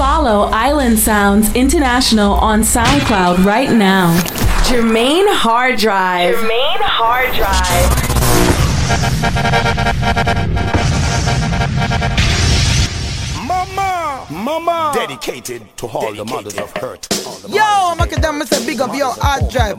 [0.00, 4.16] Follow Island Sounds International on SoundCloud right now.
[4.64, 6.36] Jermaine Hard Drive.
[6.36, 8.10] Jermaine Hard Drive.
[13.46, 16.26] Mama, mama, dedicated to all dedicated.
[16.26, 17.06] the mothers of hurt.
[17.50, 19.78] Yo, I'm a them say big up your hard drive.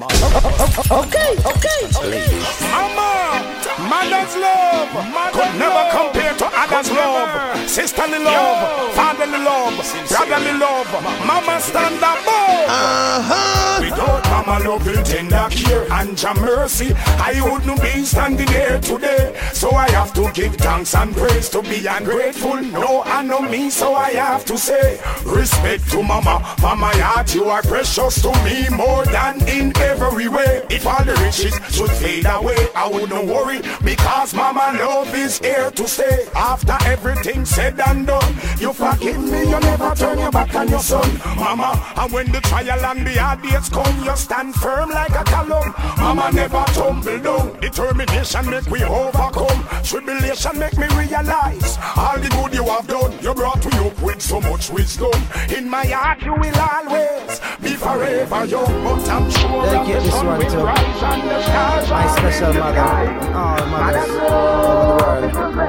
[0.92, 2.10] Okay, okay.
[2.10, 2.62] Ladies.
[2.70, 3.61] Mama,
[3.92, 7.70] mother's love, mother's could never compare to others' love.
[7.70, 9.75] Sisterly love, fatherly love,
[10.07, 10.88] brotherly love.
[11.28, 12.65] Mama stand above.
[12.71, 13.82] Uh-huh.
[13.82, 16.93] Without mama love and tender care and your mercy,
[17.29, 19.38] I wouldn't be standing here today.
[19.54, 22.62] So I have to give thanks and praise to be ungrateful.
[22.62, 26.56] No, I know me, so I have to say respect to mama.
[26.62, 30.64] Mama, heart, you are precious to me more than in every way.
[30.70, 35.72] If all the riches should fade away, I wouldn't worry because mama love is here
[35.72, 36.28] to stay.
[36.36, 40.80] After everything said and done, you forgive me, you never turn your back on your
[40.80, 41.09] son.
[41.36, 45.23] Mama, and when the trial and the hard days come, you stand firm like a
[45.23, 45.73] column.
[45.98, 47.60] Mama never tumble down.
[47.60, 49.66] Determination make we overcome.
[49.84, 53.12] Tribulation make me realize all the good you have done.
[53.22, 55.12] You brought me up with so much wisdom.
[55.56, 58.84] In my heart, you will always be forever young.
[58.84, 63.61] But I'm sure that the sun will rise and the stars My special mother and
[63.62, 65.62] all mothers over the world.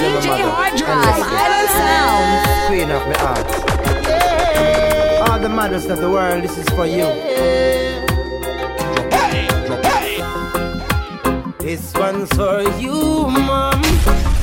[0.00, 2.28] DJ Hard Drive, Island Sound.
[2.68, 3.50] Queen of my heart.
[5.28, 7.06] All the mothers of the world, this is for you.
[11.58, 13.82] This one's for you, mom.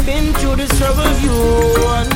[0.05, 1.37] Been through the struggle you
[1.83, 2.07] won.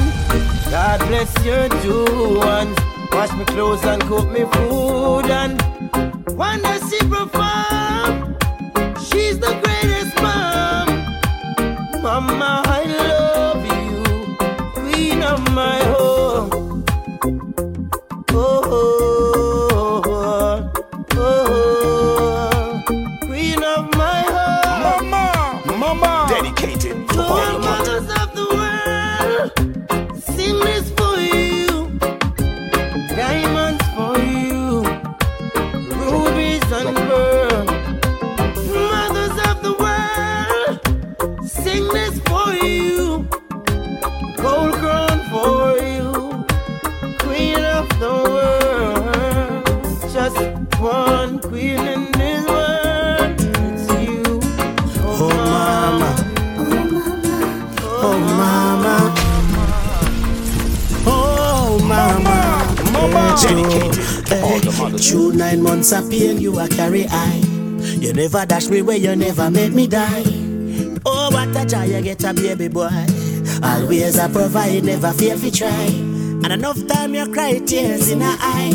[0.71, 2.77] God bless your two ones.
[3.11, 5.70] Wash me clothes and cook me food and
[6.31, 8.35] wonder she perform.
[9.09, 10.87] She's the greatest mom.
[12.01, 12.63] Mama,
[68.21, 70.23] never dash me where you never made me die.
[71.03, 72.89] Oh, what a joy you get a baby boy.
[73.63, 75.85] Always I provide, never fear fi try.
[76.43, 78.73] And enough time you cry tears in a eye.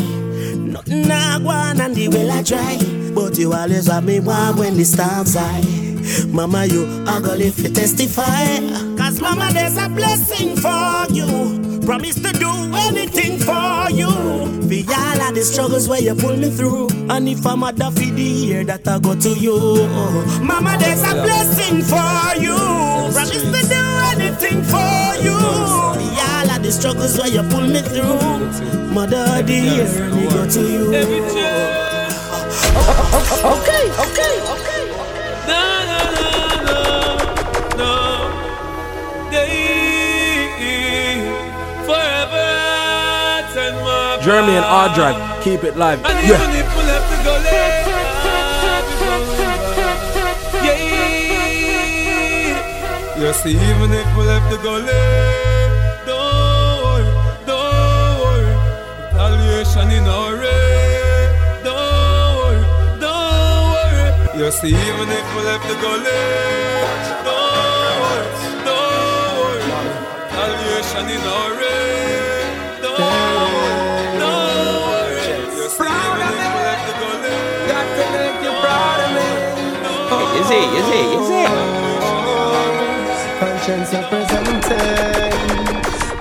[0.57, 2.77] Nothing I want and the well I try.
[3.15, 5.63] But you always want me warm when the storms high.
[6.27, 8.59] Mama, you are gonna live to testify.
[8.97, 11.66] Cause mama, there's a blessing for you.
[11.87, 14.09] Promise to do anything for you.
[14.11, 16.89] For all of the struggles where you pull me through.
[17.09, 19.87] And if I'm a duffy the year that I go to you.
[20.43, 22.57] Mama, there's a blessing for you.
[23.15, 25.39] Promise to do anything for you.
[25.39, 28.91] For all of the struggles where you pull me through.
[28.91, 30.87] Mother, the year me go to you.
[33.47, 34.66] Okay, okay, okay.
[44.27, 46.01] Jeremy and R Drive, keep it live.
[46.01, 46.35] Yeah.
[46.35, 47.87] even if we left to go late,
[50.67, 50.83] yeah.
[53.21, 57.07] You see, even if we left to go late, don't worry,
[57.45, 58.51] don't worry.
[59.13, 61.31] Retaliation in our way,
[61.63, 62.61] don't worry,
[62.99, 64.11] don't worry.
[64.39, 66.83] You see, even if we left to go late,
[67.23, 68.27] don't worry,
[68.67, 69.63] don't worry.
[70.27, 71.96] Retaliation in our way,
[80.37, 81.45] You see, you see, you see.
[83.39, 85.33] Conscience representing.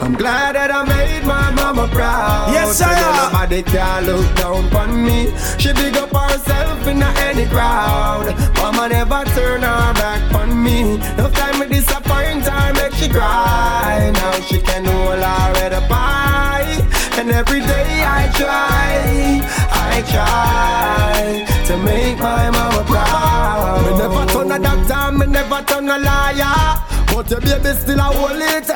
[0.01, 2.51] I'm glad that I made my mama proud.
[2.51, 3.33] Yes, I am.
[3.33, 5.35] Nobody can look down on me.
[5.59, 8.35] She big up herself in any crowd.
[8.57, 10.97] Mama never turn her back on me.
[11.19, 14.11] No time me disappoint her, make she cry.
[14.15, 16.86] Now she can hold her head up high.
[17.19, 19.41] And every day I try,
[19.73, 23.87] I try to make my mama proud.
[23.87, 26.96] Me never turn a doctor, me never turn a liar.
[27.13, 28.67] But your baby still a hold it.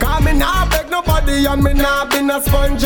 [0.00, 2.84] Cause me nah beg nobody and me nah been a sponge.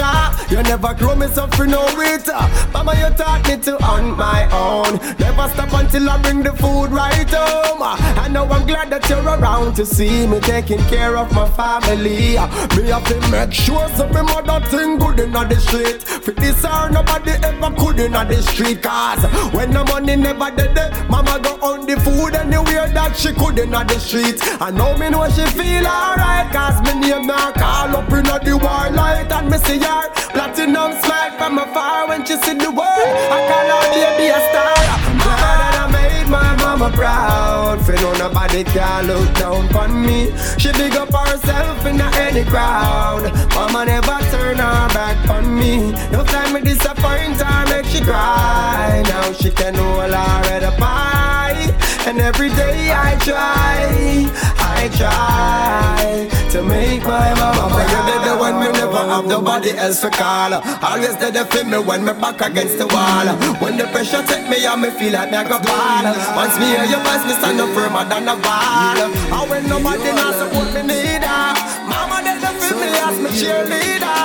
[0.51, 2.27] You never grow me suffering no wait.
[2.73, 4.99] Mama, you taught me to on my own.
[5.19, 7.83] Never stop until I bring the food right home.
[7.83, 12.37] I know I'm glad that you're around to see me taking care of my family.
[12.77, 16.03] Me have to make sure so me mother thing good in the street.
[16.03, 18.83] For this or nobody ever could in the street.
[18.83, 23.33] Cause when the money never did it, mama go on the food anywhere that she
[23.33, 24.39] could in the street.
[24.61, 26.51] I know me know she feel alright.
[26.53, 30.93] Cause me name now call up in the war light and me see her platinum
[31.03, 33.13] smile from afar when she see the world.
[33.35, 34.75] I call her baby a star.
[35.23, 37.55] Glad that I made my mama proud.
[38.01, 40.33] No nobody can look down on me.
[40.59, 43.33] She big up herself in any crowd.
[43.55, 45.93] Mama never turn her back on me.
[46.11, 49.03] No time me disappoint her, make she cry.
[49.07, 51.73] Now she can hold her head up high.
[52.07, 54.29] And every day I try,
[54.75, 58.05] I try to make my mama proud.
[58.07, 60.55] Baby, when me never have nobody else to call.
[60.55, 60.61] I
[60.97, 63.27] always there to feel me when me back against the wall.
[63.63, 66.05] When the pressure take me and me feel like me I go ball.
[66.37, 68.99] Once me hear your voice, me stand up firmer than a ball.
[68.99, 71.55] And when nobody not support me neither, ah,
[71.89, 74.23] mama there to feel me as my cheerleader.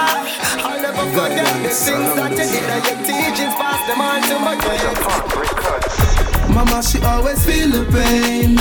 [0.66, 4.36] I'll never forget the things that you did and your teachings pass them on to
[4.44, 6.29] my kids.
[6.54, 8.58] Mama, she always feel the pain,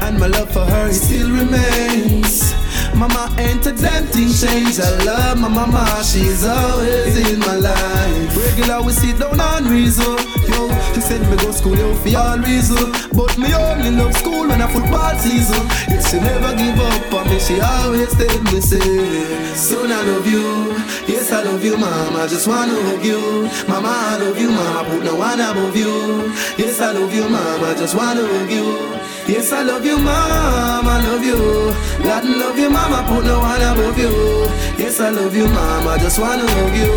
[0.00, 2.57] and my love for her still remains.
[2.98, 4.80] Mama ain't a damn thing change.
[4.80, 8.36] I love my mama, she's always in my life.
[8.36, 10.18] Regular we sit down and reason.
[10.50, 14.48] Yo, she said me go school yo for all reason, but me only love school
[14.48, 15.62] when a football season.
[15.88, 20.26] Yet she never give up on me, she always tell me say, Son I love
[20.26, 20.72] you,
[21.06, 22.26] yes I love you, mama.
[22.28, 24.88] Just wanna hug you, mama I love you, mama.
[24.90, 27.74] Put no one above you, yes I love you, mama.
[27.78, 28.98] Just wanna hug you.
[29.28, 31.36] Yes, I love you, mama, I love you.
[32.02, 34.08] God love you, mama, put no one above you.
[34.82, 36.92] Yes, I love you, mama, just wanna hug you.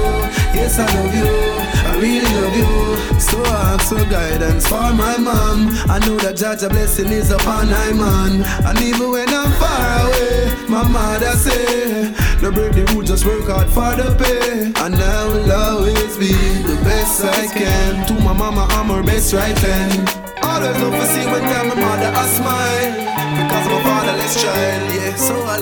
[0.56, 3.19] Yes, I love you, I really love you.
[3.19, 5.69] So I ask for guidance for my mom.
[5.92, 8.44] I know that Judge blessing is upon my man.
[8.66, 13.44] And even when I'm far away, my mother say, no break the rule, just work
[13.48, 14.72] hard for the pay.
[14.83, 16.31] And I will always be
[16.63, 18.07] the best I can.
[18.07, 20.10] To my mama, I'm her best right hand.
[20.42, 20.81] Always love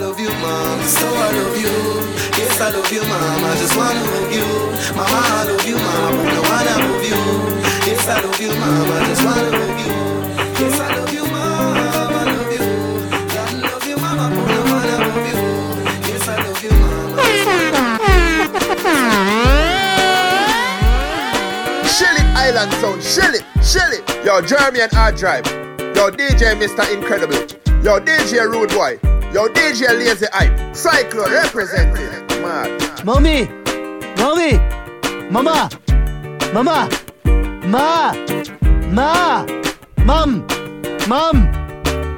[0.09, 1.69] love you, mom, so I love you.
[2.33, 4.47] Yes, I love you, mom, I just wanna hug you.
[4.97, 7.21] Mama, I love you, mama, but no one love you.
[7.85, 9.93] Yes, I love you, mama, I just wanna hug you.
[10.65, 12.65] Yes, I love you, mom, I love you.
[13.37, 14.09] Love love love
[22.35, 24.01] Island Sound, chill it, chill it.
[24.25, 25.45] Yo, Jermaine Hard Drive.
[25.95, 26.91] Yo, DJ Mr.
[26.91, 27.37] Incredible.
[27.83, 29.08] Yo, DJ Rude Boy.
[29.31, 30.75] Yo, DJ Lazy Hype.
[30.75, 32.41] Cyclone representing.
[32.41, 33.05] Mad.
[33.05, 33.45] Mommy!
[34.17, 34.57] Mommy!
[35.29, 35.69] Mama!
[36.51, 36.89] Mama!
[37.67, 38.11] Ma!
[38.89, 39.45] Ma!
[40.03, 40.47] Mom!
[41.07, 41.35] Mom!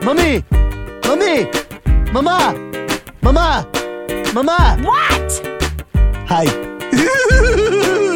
[0.05, 0.41] Mommy!
[1.05, 1.51] Mommy!
[2.13, 2.55] Mama!
[3.21, 3.67] Mama!
[4.33, 4.77] Mama!
[4.81, 5.29] What?
[6.29, 8.07] Hi.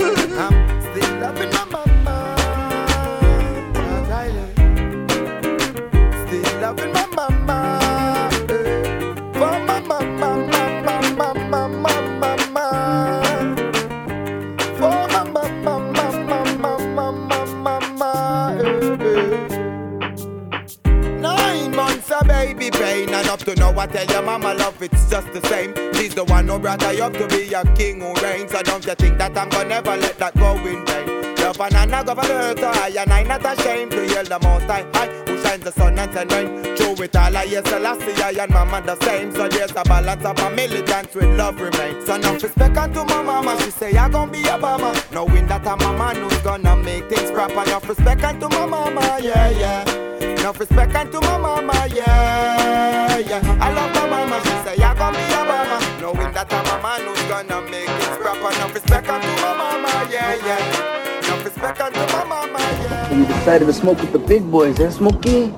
[23.85, 25.71] I tell your mama love it's just the same.
[25.93, 28.51] She's the one who brought her up to be a king who reigns.
[28.51, 31.35] So don't you think that I'm gonna never let that go in vain?
[31.35, 34.39] Love and I go for the so high and I'm not ashamed to yell the
[34.39, 36.75] most high, high who shines the sun and send rain.
[36.75, 39.31] Through it all I yes Selassie I and mama the same.
[39.35, 42.07] So there's a balance of a militants with love remains.
[42.07, 43.55] So enough respect unto my mama.
[43.61, 44.99] She say I gon' be a mama.
[45.11, 47.61] Knowing that her mama knows gonna make things proper.
[47.61, 50.14] Enough respect unto my mama, yeah, yeah.
[50.45, 53.57] Enough respect unto my mama, yeah, yeah.
[53.59, 55.79] I love my mama, she say I gon' be a mama.
[55.99, 58.53] Knowing that her mama knows gonna make things proper.
[58.53, 61.17] Enough respect unto my mama, yeah, yeah.
[61.17, 63.17] Enough respect unto my mama, yeah.
[63.17, 65.51] You decided to smoke with the big boys, eh, Smokey?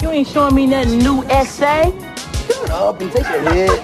[0.00, 1.92] You ain't showing me nothing new essay.
[2.48, 3.80] Shut up and take a hit.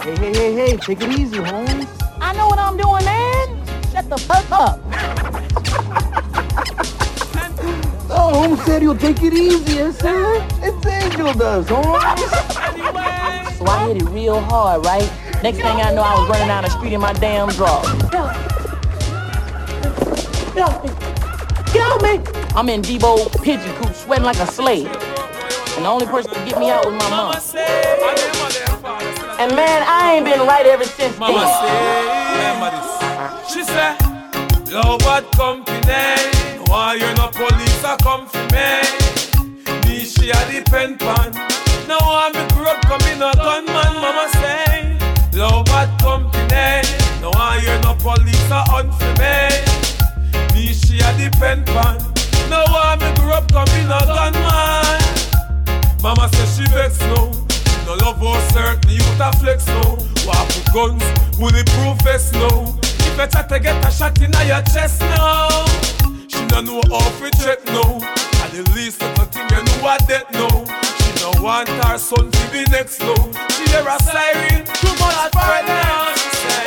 [0.00, 1.84] hey, hey, hey, hey, take it easy, Holmes.
[2.18, 3.92] I know what I'm doing, man.
[3.92, 5.41] Shut the fuck up.
[8.14, 10.46] Oh, Holmes said he'll take it easy, eh, sir?
[10.62, 12.02] It's Angel does, Holmes.
[13.62, 15.08] So I hit it real hard, right?
[15.42, 17.86] Next thing I know, I was running down the street in my damn drawers.
[20.52, 20.90] Get off me!
[21.72, 22.20] Get off me!
[22.56, 24.86] I'm in Debo pigeon coop sweating like a slave.
[25.76, 27.34] And the only person to get me out was my mom.
[29.38, 31.48] And man, I ain't been right ever since Mama then.
[31.62, 31.74] say,
[32.34, 33.54] remember this.
[33.54, 33.96] She say,
[34.74, 36.41] love bad company.
[36.72, 38.80] Why you no police a come for me?
[39.84, 41.30] Me she a depend pan.
[41.86, 43.92] Now I'm me grow up coming a gunman.
[44.00, 44.96] Mama say,
[45.34, 46.80] love bad company.
[47.20, 49.52] Now why you no police a hunt for me?
[50.54, 51.98] Me she a depend pan.
[52.48, 55.00] Now I'm me grow up coming a gunman.
[56.00, 57.28] Mama say she vex now.
[57.84, 59.98] No love her certain youth a flex now.
[60.24, 61.04] Walk with guns,
[61.38, 62.78] bulletproof vest now.
[62.80, 65.81] If you try to get a shot in your chest now,
[66.52, 67.96] no know how to check now.
[68.44, 70.52] And the least little thing you know what that now.
[71.00, 73.16] She no want her son to be next now.
[73.56, 76.12] She hear a siren, too much fire now.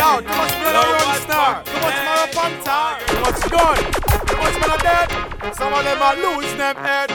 [0.02, 1.64] Yo, too much blood on your star.
[1.64, 3.00] Too much man up on top.
[3.06, 3.78] Too much gun.
[4.26, 5.56] Too much man dead.
[5.56, 7.12] Some of them are lose them head.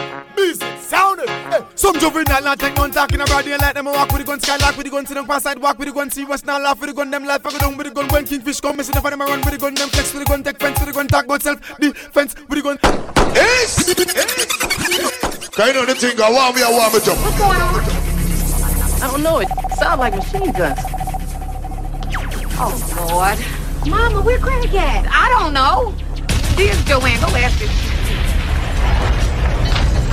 [0.90, 1.28] Busy, sounded.
[1.28, 1.66] Eh, hey.
[1.74, 4.40] Some juvenile not take none talking about they like them a walk with the gun,
[4.40, 6.58] skylark with the gun, sit down pass side, walk with the gun, see what's now
[6.58, 8.08] laugh with the gun, them life I go down with the gun.
[8.08, 10.24] When kingfish come, missing the for them a run with the gun, them flex with
[10.24, 12.78] the gun, take fence with the gun, talk about self defense with the gun.
[13.34, 13.94] Yes!
[15.50, 17.10] Kind of the thing, I want me, I want me to.
[17.10, 18.00] What's going on?
[19.02, 19.38] I don't know.
[19.40, 20.78] It sounds like machine guns.
[22.62, 23.38] Oh, Lord.
[23.88, 25.06] Mama, where Craig at?
[25.08, 25.94] I don't know.
[26.56, 27.90] Dear Joanne, go ask her.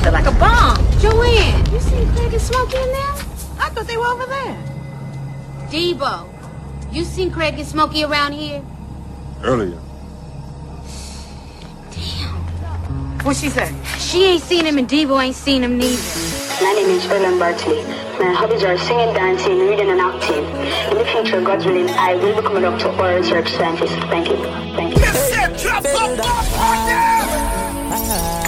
[0.07, 0.77] Feel like a bomb.
[1.01, 3.13] Joanne, you see Craig and Smokey in there?
[3.59, 4.57] I thought they were over there.
[5.67, 6.29] Debo,
[6.93, 8.63] you seen Craig and Smokey around here?
[9.43, 9.77] Earlier.
[11.91, 13.19] Damn.
[13.25, 13.75] What she say?
[13.99, 16.01] She ain't seen him and Debo ain't seen him neither.
[16.63, 17.83] My name is Ellen Bartley.
[18.17, 20.45] My hobbies are singing, dancing, reading, and acting.
[20.89, 23.93] In the future, God willing, I will become a doctor or a research scientist.
[24.07, 24.37] Thank you.
[24.77, 24.95] Thank
[28.41, 28.46] you.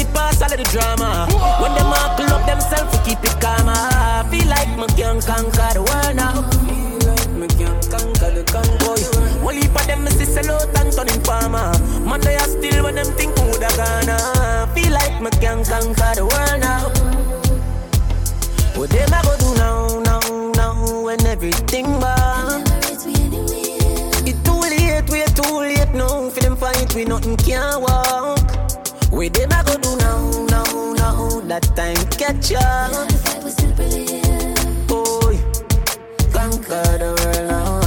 [0.00, 1.28] It pass all of the drama.
[1.60, 3.68] When them all up themselves, we keep it calm.
[3.68, 6.40] I feel like me can conquer the world now.
[7.36, 9.00] Me can conquer the convoy.
[9.44, 11.72] One heap of them is sell out and turn in farmer.
[12.04, 14.18] Man, they are still when them think who da gonna.
[14.74, 16.88] Feel like me can conquer the world now.
[18.78, 22.64] What them I go do now, now, now when everything burn?
[24.24, 26.30] It too late, we too late now.
[26.30, 28.40] For them fight, we nothing can walk.
[29.12, 29.69] We them I go
[31.50, 32.94] That time catch up.
[34.86, 35.34] Boy,
[36.30, 37.82] conquer the world now.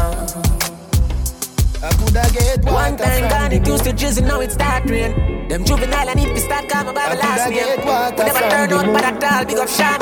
[1.82, 5.48] I coulda get One time gone, it used to drizzle, now it start rain.
[5.48, 7.80] Them juvenile and if start call my Bible last name.
[7.80, 9.46] We never turn out bad at all.
[9.46, 10.02] Big up Sharp.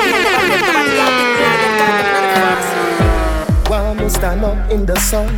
[3.70, 5.30] Want me stand up in the sun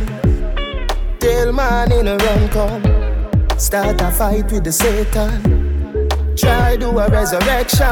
[1.19, 5.74] Till man in a run come Start a fight with the Satan
[6.35, 7.85] Try do a resurrection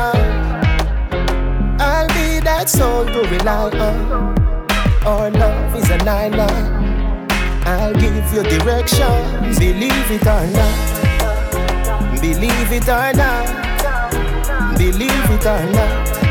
[1.80, 4.38] I'll be that soul to rely on
[5.06, 7.28] Our love is a nine line
[7.66, 9.24] I'll give you direction
[9.58, 10.78] Believe it or not
[12.20, 16.24] Believe it or not Believe it or not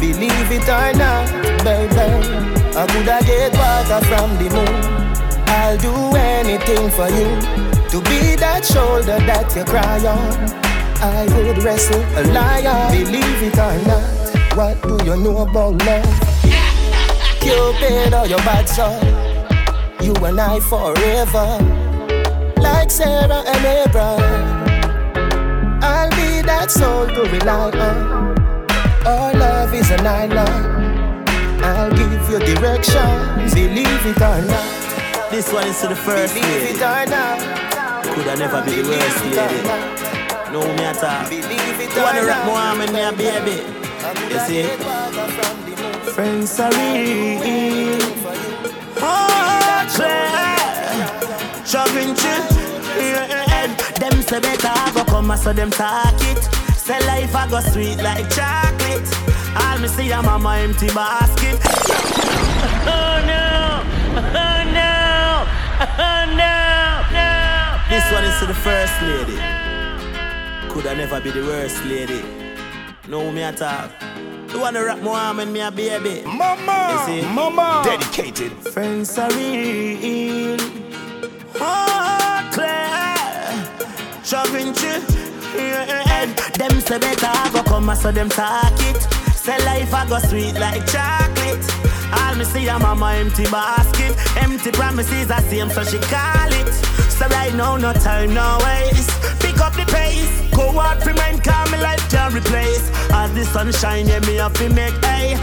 [0.00, 1.28] Believe it or not,
[1.64, 2.44] baby.
[2.76, 5.44] I coulda get water from the moon.
[5.46, 7.40] I'll do anything for you
[7.88, 10.63] to be that shoulder that you cry on.
[11.04, 16.20] I would wrestle a liar, Believe it or not, what do you know about love?
[17.40, 19.04] Cupid or your bad son?
[20.02, 21.58] You and I forever,
[22.56, 24.64] like Sarah and Abraham.
[25.82, 28.38] I'll be that soul to rely on.
[29.06, 31.28] Our love is an island.
[31.62, 35.30] I'll give you directions, Believe it or not.
[35.30, 36.74] This one is to the first Believe lady.
[36.76, 38.04] it or not.
[38.06, 40.03] Could I never be the worst lady.
[40.54, 41.32] No me at all.
[41.32, 43.58] You wanna rock more arm and me a baby.
[44.30, 44.62] You see?
[46.14, 47.98] Friends are real.
[49.02, 49.34] Oh.
[51.66, 52.42] Shoving chip.
[53.98, 56.44] Them say better I go come so them talk it.
[56.76, 59.10] Say life I go sweet like chocolate.
[59.56, 61.58] All me see a mama empty basket.
[62.86, 63.82] Oh no!
[64.22, 65.48] Oh no!
[65.98, 66.54] Oh no!
[67.10, 67.30] No!
[67.90, 69.63] This one is to the first lady.
[70.74, 72.20] Coulda never be the worst lady.
[73.06, 73.88] No me at all.
[74.52, 76.22] You wanna rock more arm and me a baby.
[76.26, 77.28] Mama, you see?
[77.28, 77.82] mama.
[77.84, 78.50] Dedicated.
[78.74, 80.58] Friends are real.
[81.60, 83.54] Oh, Claire.
[84.24, 85.00] Shoving chip.
[86.58, 89.00] Them say better I go come so them talk it.
[89.32, 91.64] Say life I go sweet like chocolate.
[92.18, 94.16] All me see a mama empty basket.
[94.42, 97.03] Empty promises are same, so she call it.
[97.18, 99.10] So right now, no time, no waste.
[99.38, 100.34] Pick up the pace.
[100.50, 102.90] Go out mine, call me life can't replace.
[103.12, 105.36] As the sunshine, yeah, me have to make hay.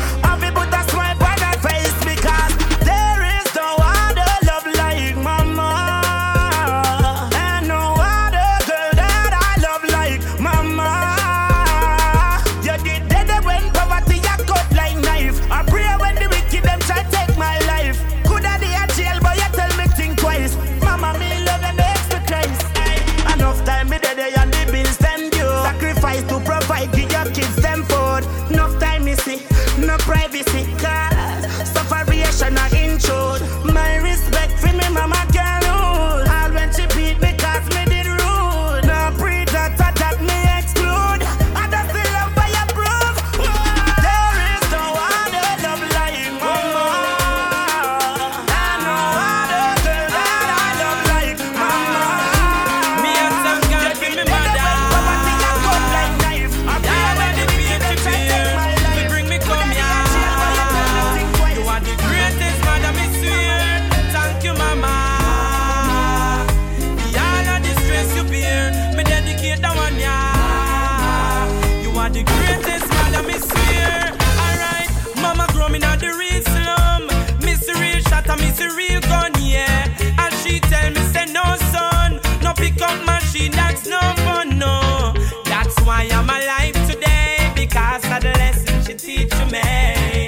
[83.32, 85.14] Machine, that's no fun, no.
[85.46, 90.21] That's why I'm alive today, because of the lesson she teach me.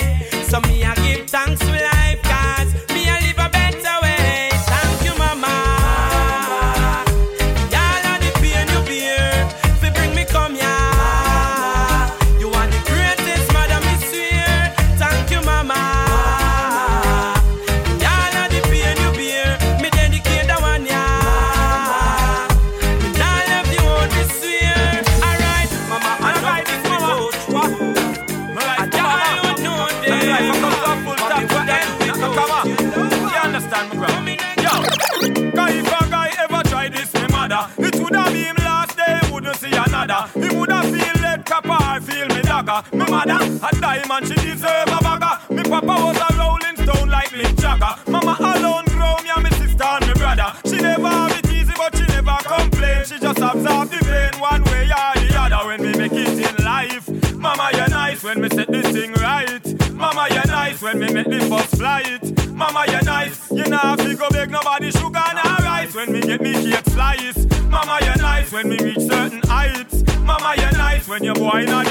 [43.26, 45.54] Mother, a diamond, she deserve a bagger.
[45.54, 48.12] Me papa was a rolling stone like Mick Jagger.
[48.12, 50.54] Mama alone grow me and me sister and me brother.
[50.66, 53.06] She never have it easy, but she never complain.
[53.06, 56.66] She just absorb the pain one way or the other when we make it in
[56.66, 57.10] life.
[57.36, 59.92] Mama, you're nice when me set this thing right.
[59.94, 62.50] Mama, you're nice when me make the first flight.
[62.52, 63.52] Mama, you're nice.
[63.52, 66.86] You know, have to go beg nobody sugar and rice when me get me cake
[66.90, 67.46] slice.
[67.70, 70.04] Mama, you're nice when me reach certain heights.
[70.24, 71.83] Mama, you're nice when your boy not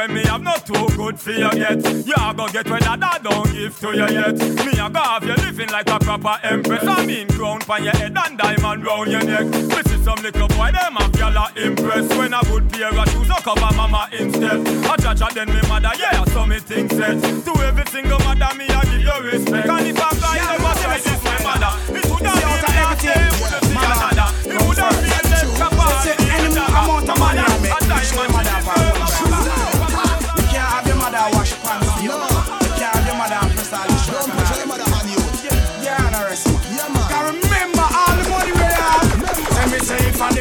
[0.00, 1.76] when me have not too good for you yet.
[2.06, 4.36] You a go get what that I don't give to you yet.
[4.64, 6.84] Me a go have you living like a proper empress.
[6.86, 9.44] I mean crown on your head and diamond round your neck.
[9.44, 13.08] Me see some little boy them a gyal a impress when a good pair of
[13.12, 14.60] shoes a cover mama instead.
[14.88, 17.20] A judge then me mother, yeah, so me think said.
[17.20, 19.68] To every single mother me a give you respect.
[19.68, 23.20] And if a guy never try this my mother, it would have been last day,
[23.36, 24.28] wouldn't see another.
[24.48, 26.30] It would have been less capacity.
[26.80, 27.49] amount of money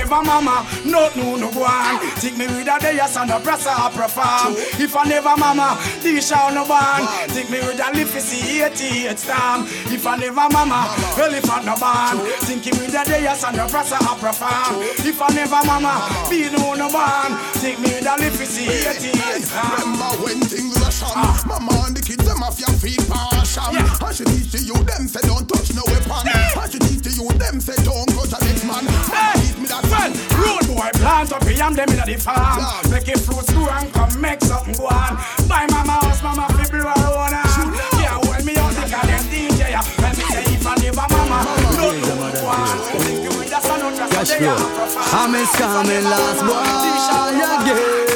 [0.10, 1.70] never mama, no no no one.
[1.70, 2.00] on.
[2.18, 4.56] Think me with a day yes and a press a perform.
[4.82, 7.06] If I never mama, this shall no ban.
[7.30, 9.68] Think me with a liffy see 88 storm.
[9.94, 12.18] If I never mama, well if I no ban.
[12.42, 14.82] Think me with a day yes and a press a perform.
[15.06, 17.38] If I never mama, be no no ban.
[17.62, 19.94] Think me with a liffy see 88 storm.
[19.94, 24.16] Remember when things were sham Mama and the kids them off your feet partial And
[24.16, 27.28] she teach to you them say don't touch no weapon And she teach to you
[27.40, 31.32] them say don't go to next man Mama teach me that Well, road boy plant
[31.34, 32.64] up yam them inna the farm.
[32.92, 35.20] Make it fruits grow and come make something go on.
[35.48, 37.70] Buy mama house, mama fi blow her own hand.
[38.00, 39.72] Yeah, hold me out the goddamn DJ.
[39.76, 39.82] ya.
[40.00, 41.38] When me say if I never mama,
[41.76, 42.78] no no go on.
[43.04, 45.20] Think you with the sun out just Cash a day flow.
[45.20, 48.09] I'm a scamming last boy again.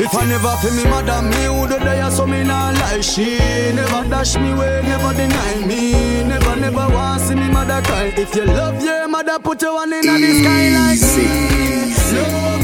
[0.00, 3.00] If I never feel me mother, me would have die so me nah lie.
[3.00, 3.36] She
[3.74, 6.22] never dash me way, never deny me.
[6.22, 8.12] Never, never want see me mother cry.
[8.16, 11.58] If you love your mother, put your one in the sky like me.
[12.14, 12.57] Love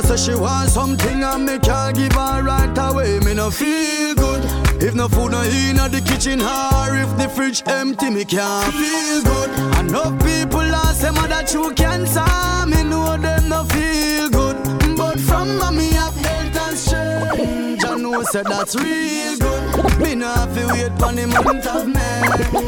[0.00, 3.18] mother says she want something and me can't give her right away.
[3.20, 4.42] Me no feel good.
[4.82, 9.22] If no food no in the kitchen or if the fridge empty, me can't feel
[9.22, 9.50] good.
[9.78, 12.24] Enough people ask them that you cancer,
[12.66, 14.56] me know them no feel good.
[14.96, 20.00] But from mommy I've health and strength, I know said that's real good.
[20.00, 22.22] Me no have to wait for the month of May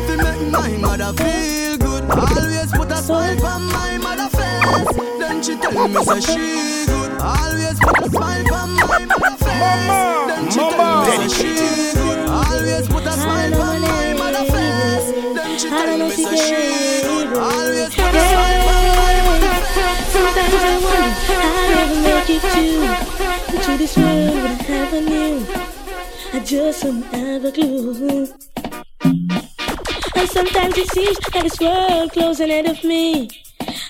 [0.07, 2.05] to make my mother feel good.
[2.11, 4.97] Always put a smile on my mother face.
[5.19, 6.82] Then she tell me say she.
[7.23, 9.87] Always put a smile on my mother face.
[10.27, 11.49] Then she tell me say she
[11.95, 12.19] good.
[12.29, 15.07] Always put a smile on my mother face.
[15.37, 16.63] Then she tell me say she
[17.07, 17.29] good.
[17.39, 20.11] Always put a smile on my mother face.
[20.13, 22.67] Sometimes I wonder how I ever make it to
[23.55, 25.35] into this world when I never knew.
[26.33, 28.27] I just don't have a clue.
[29.05, 33.31] And sometimes it seems that this world closing ahead of me,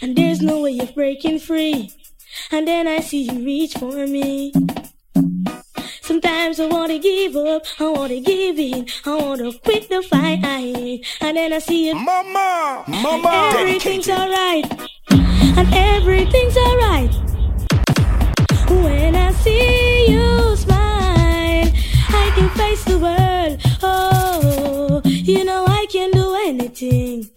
[0.03, 1.91] and there's no way of breaking free.
[2.55, 4.53] And then I see you reach for me.
[6.03, 10.45] Sometimes I wanna give up, I wanna give in, I wanna quit the fight.
[10.45, 14.71] And then I see you, Mama, Mama, and everything's alright,
[15.11, 17.11] and everything's alright.
[18.69, 21.73] When I see you smile,
[22.11, 23.61] I can face the world.
[23.83, 27.31] Oh, you know I can do anything.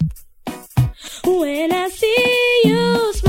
[1.23, 3.24] When I see you smile,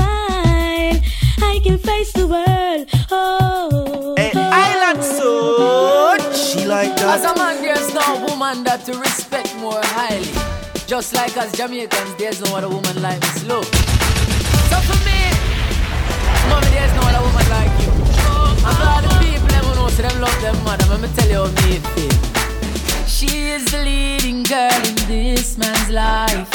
[1.57, 2.87] I can face the world.
[3.09, 7.17] Oh, Hey, island so she like that.
[7.17, 10.29] As a man, there's no woman that to respect more highly.
[10.85, 13.63] Just like as Jamaicans, there's no other woman like Miss Lou.
[14.69, 15.17] So for me,
[16.45, 17.89] mommy, there's no other woman like you.
[18.61, 20.85] And for all the people them who know, so them love them mother.
[20.93, 22.13] Let me tell you how me feel.
[23.09, 26.53] She is the leading girl in this man's life.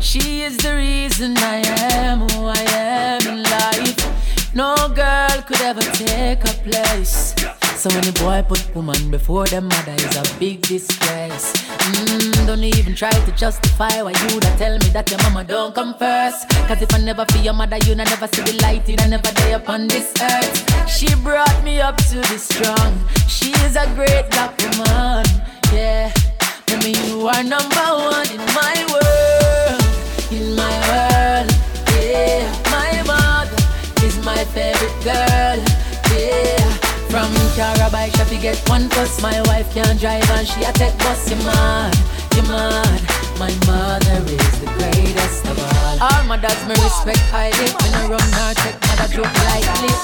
[0.00, 1.60] She is the reason I
[2.00, 4.21] am who I am in life.
[4.54, 7.34] No girl could ever take her place.
[7.74, 11.54] So when the boy put woman before the mother is a big disgrace.
[11.88, 15.74] Mm, don't even try to justify why you that tell me that your mama don't
[15.74, 16.50] come first.
[16.68, 19.56] Cause if I never feel your mother, you never see the light I never die
[19.56, 20.88] upon this earth.
[20.88, 22.92] She brought me up to be strong.
[23.28, 25.24] She is a great black woman.
[25.72, 26.12] Yeah.
[26.68, 29.11] Mommy, you are number one in my world.
[38.10, 39.22] Carabai, she get one plus.
[39.22, 41.30] My wife can't drive and she a take bus.
[41.30, 41.94] You mad,
[42.34, 43.00] you mad.
[43.38, 46.02] My mother is the greatest of all.
[46.02, 47.70] All mothers me respect highly.
[47.70, 49.94] When I run her, take mother joke lightly.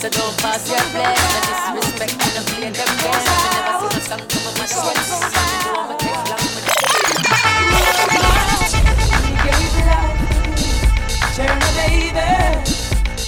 [0.00, 1.04] So don't pass your play.
[1.04, 1.16] I
[1.48, 3.26] disrespect when I play them games.
[3.28, 6.66] I never seen a song from a mother when you know I'ma take long with
[11.36, 12.28] Turn my baby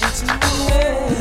[0.02, 1.19] into a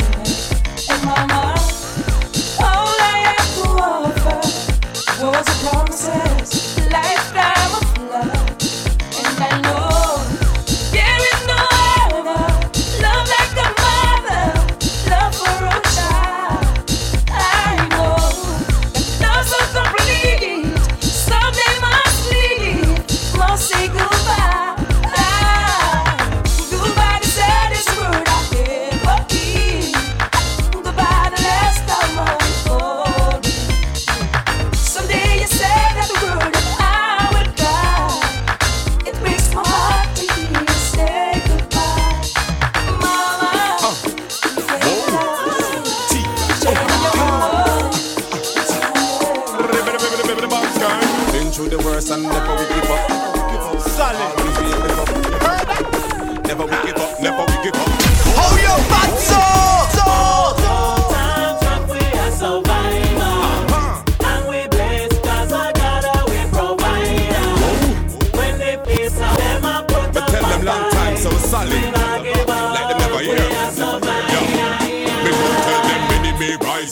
[51.59, 53.81] through the worst and never we give up.
[53.81, 54.31] Solid.
[54.39, 56.47] Always we give up.
[56.47, 57.38] Never we give up, never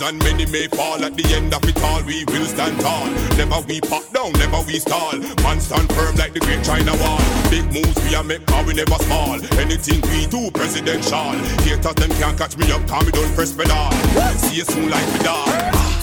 [0.07, 1.03] and many may fall.
[1.03, 3.05] At the end of it all, we will stand tall.
[3.35, 5.17] Never we pop down, never we stall.
[5.43, 7.19] Man stand firm like the great China wall.
[7.51, 9.35] Big moves we a make, we never small.
[9.59, 11.31] Anything we do, presidential.
[11.67, 13.91] Haters them can't catch me up, cause me don't press pedal.
[14.39, 15.96] See you soon like me dog.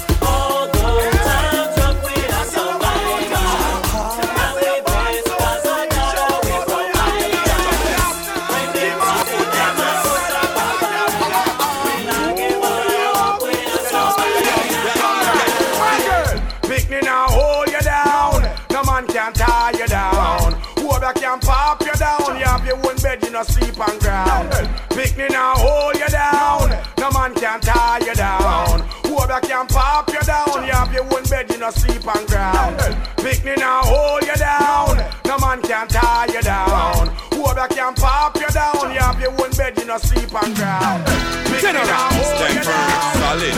[23.35, 24.49] No sleep on ground.
[24.91, 26.71] Pick me now, hold you down.
[26.99, 28.81] No man can tie you down.
[29.03, 30.65] Whoever can pop you down.
[30.65, 32.79] You have your own bed, you no sleep on ground.
[33.17, 34.99] Pick me now, hold you down.
[35.27, 37.09] No man can tie you down.
[37.35, 38.95] Whoever can pop you down.
[38.95, 41.05] You have your own bed, you no sleep on ground.
[41.51, 43.15] Pick me now, hold you down.
[43.19, 43.55] Solid.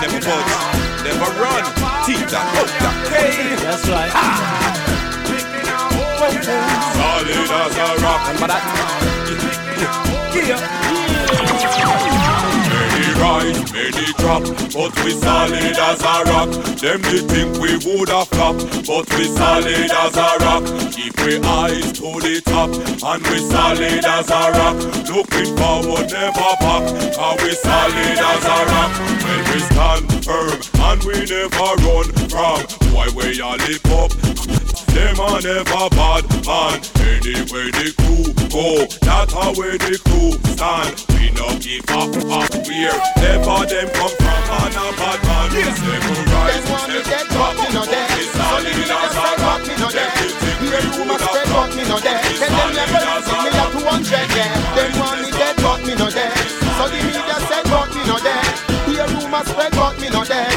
[0.00, 0.54] Never budge.
[1.02, 1.64] Never run.
[2.06, 3.56] Teeth that hook that pain.
[3.66, 4.10] That's right.
[4.14, 4.85] Ah.
[6.26, 8.20] Solid as a rock.
[8.26, 8.62] Remember that?
[10.34, 10.58] Yeah.
[12.66, 14.42] Many rise, many drop,
[14.74, 16.50] but we solid as a rock.
[16.82, 20.64] Them they think we woulda flop, but we solid as a rock.
[20.90, 24.76] Keep we eyes to the top, and we solid as a rock.
[25.06, 28.92] Looking forward, never back, and we solid as a rock.
[29.22, 30.58] When we stand firm,
[30.90, 34.65] and we never run from why we all live up.
[34.96, 36.80] Them a never bad man.
[37.04, 40.96] Anyway the crew go, that's how where the crew stand.
[41.20, 44.40] We no give up up where never them come from.
[44.48, 45.52] Man a bad man.
[45.52, 45.76] Yes.
[45.84, 47.60] Never rise, never drop.
[47.60, 49.60] It's solid as a rock.
[49.68, 52.20] Them they think we would have but me no there.
[52.40, 54.48] Tell them better see me at 200, yeah.
[54.80, 56.32] Them want me dead, but me no there.
[56.80, 58.48] So the media said, but me no there.
[58.88, 60.48] Hear rumors spread, but me no there.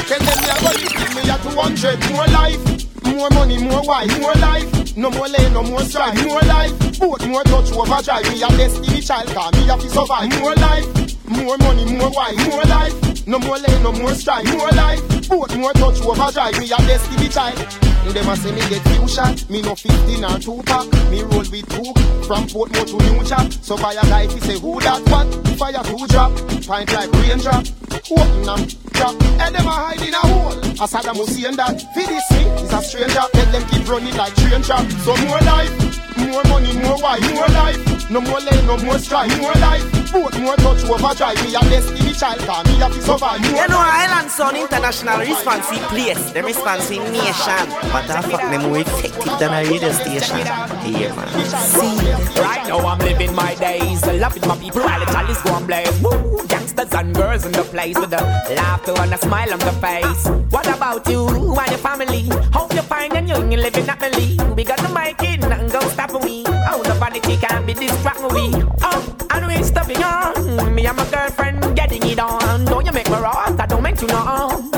[0.88, 2.10] See me at 200.
[2.10, 4.96] More life, more money, more wife, more life.
[4.96, 6.72] No more lane, no more strife, more life.
[6.98, 8.24] Both more touch overdrive.
[8.30, 10.28] Me a destiny child, cause me have to survive.
[10.40, 10.86] More life,
[11.28, 13.26] more money, more wife, more life.
[13.26, 15.00] No more lane, no more strife, more life.
[15.28, 16.58] Both more touch overdrive.
[16.58, 17.90] Me a destiny child.
[18.10, 21.46] Them a say me get few shot, me no 15 or 2 pack Me roll
[21.46, 21.94] with two
[22.26, 25.28] from Portmore to New Jack So buy a guy fi say who that what?
[25.56, 26.32] Fire two drop,
[26.66, 27.66] pint like raindrop
[28.10, 28.66] Open them,
[29.00, 30.60] drop, and them a hide in a hole.
[30.82, 33.24] As Saddam Hussein that, me is a stranger.
[33.32, 35.72] Tell them keep running like train trap So more life,
[36.18, 38.10] more money, more wife, more life.
[38.10, 42.12] No more lane, no more strife, more life Both more touch overdrive, me a destiny
[42.12, 46.42] child Cause me have to survive, You know Island Sun International response in place, the
[46.42, 47.64] response in nation.
[47.92, 50.38] But I fuck them more effective than a radio station.
[50.38, 51.28] Yeah, man.
[51.46, 55.66] See, Right now I'm living my days, loving my people while the chalice go and
[55.66, 56.00] blaze.
[56.00, 58.22] Woo, gangsters and girls in the place with a
[58.56, 60.26] laughter and a smile on the face.
[60.50, 62.28] What about you and your family?
[62.52, 64.38] Hope you find and young and living happily.
[64.56, 66.44] We got to make it, nothing go stop me.
[66.46, 68.50] Oh, the vanity can't be distracting me.
[68.82, 70.74] Oh, and we stopping on.
[70.74, 72.64] Me and my girlfriend getting it on.
[72.64, 74.70] Don't you make me wrong, that don't make you know.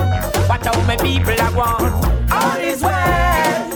[0.49, 1.93] Watch out, my people are gone.
[2.33, 3.69] All is well.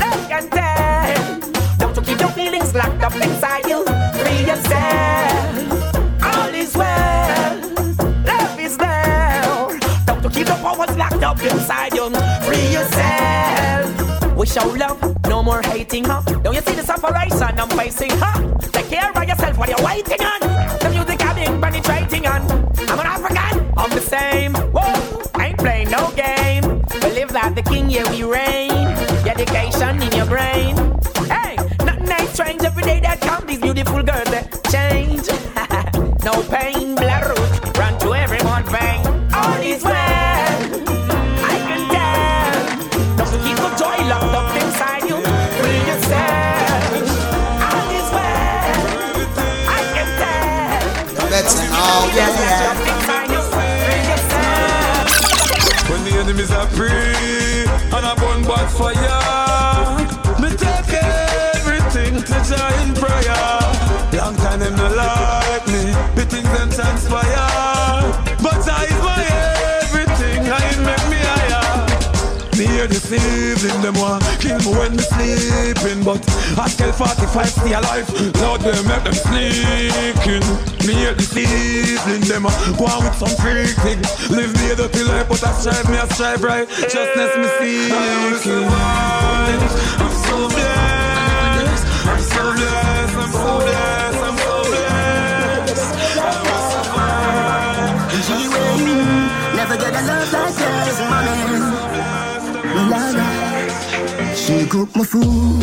[0.00, 1.40] Look and tell.
[1.78, 3.84] Don't you keep your feelings locked up inside you.
[4.20, 6.22] Free yourself.
[6.22, 7.56] All is well.
[8.24, 9.78] Love is there.
[10.06, 12.10] Don't you keep the powers locked up inside you.
[12.46, 14.36] Free yourself.
[14.36, 15.00] We show love,
[15.46, 16.22] more hating, huh?
[16.42, 18.36] Don't you see the separation I'm facing, huh?
[18.72, 20.40] Take care of yourself while you're waiting on.
[20.80, 22.42] The music I've been penetrating on.
[22.90, 24.54] I'm an African, I'm the same.
[24.74, 26.64] Whoa, ain't playing no game.
[27.14, 28.86] Live like the king, yeah, we reign.
[29.22, 30.74] Dedication in your brain.
[31.30, 31.54] Hey,
[31.84, 33.46] nothing ain't strange every day that come.
[33.46, 35.26] These beautiful girls that change.
[36.24, 39.00] no pain, blood root, run to everyone's vein.
[39.32, 40.05] All is well.
[53.52, 54.76] Free yourself.
[55.90, 60.92] When the enemies are free and I burn bad fire, me take
[61.54, 63.60] everything to Jah in prayer.
[64.18, 67.75] Long time them no like me, the things them transpire.
[72.96, 76.24] Me hear this evening, them want kill me when me sleeping But
[76.56, 78.08] I still 45 stay alive,
[78.40, 80.40] Lord they make them sneaking.
[80.88, 82.48] Me hear this evening, them
[82.80, 84.00] go on with some freak thing.
[84.32, 86.66] Live me a dirty life, but I strive, me I strive right?
[86.66, 95.84] Justness me seeking I'm so blessed, I'm so blessed, I'm so blessed, I'm so blessed.
[96.16, 98.08] I will survive.
[98.24, 98.72] G-Way,
[99.54, 101.75] never get a love like yours, mommy.
[102.76, 104.36] Well, alright.
[104.36, 105.62] She cook my food,